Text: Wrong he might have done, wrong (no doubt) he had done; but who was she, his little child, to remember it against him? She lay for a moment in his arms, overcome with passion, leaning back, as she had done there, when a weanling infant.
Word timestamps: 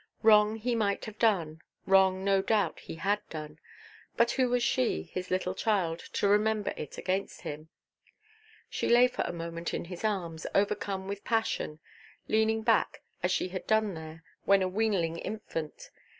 Wrong 0.23 0.55
he 0.55 0.73
might 0.73 1.05
have 1.05 1.19
done, 1.19 1.61
wrong 1.85 2.25
(no 2.25 2.41
doubt) 2.41 2.79
he 2.79 2.95
had 2.95 3.19
done; 3.29 3.59
but 4.17 4.31
who 4.31 4.49
was 4.49 4.63
she, 4.63 5.03
his 5.03 5.29
little 5.29 5.53
child, 5.53 5.99
to 6.13 6.27
remember 6.27 6.73
it 6.75 6.97
against 6.97 7.41
him? 7.41 7.69
She 8.67 8.89
lay 8.89 9.07
for 9.07 9.21
a 9.27 9.31
moment 9.31 9.75
in 9.75 9.85
his 9.85 10.03
arms, 10.03 10.47
overcome 10.55 11.07
with 11.07 11.23
passion, 11.23 11.77
leaning 12.27 12.63
back, 12.63 13.03
as 13.21 13.29
she 13.31 13.49
had 13.49 13.67
done 13.67 13.93
there, 13.93 14.23
when 14.45 14.63
a 14.63 14.67
weanling 14.67 15.19
infant. 15.19 15.91